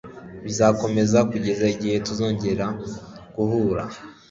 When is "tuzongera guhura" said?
2.05-3.83